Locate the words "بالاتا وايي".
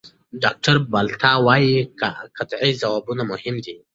0.91-1.75